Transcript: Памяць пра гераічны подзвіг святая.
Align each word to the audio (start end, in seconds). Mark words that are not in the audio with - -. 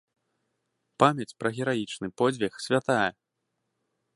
Памяць 1.03 1.35
пра 1.43 1.49
гераічны 1.57 2.07
подзвіг 2.23 2.53
святая. 2.69 3.07